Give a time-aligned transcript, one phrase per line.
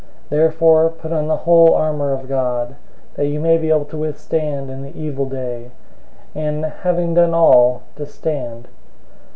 [0.29, 2.73] 006:013 Therefore, put on the whole armor of God,
[3.13, 5.69] that you may be able to withstand in the evil day,
[6.33, 8.67] and, having done all, to stand.